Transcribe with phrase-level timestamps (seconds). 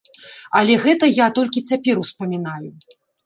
[0.59, 2.69] Але гэта я толькі цяпер успамінаю.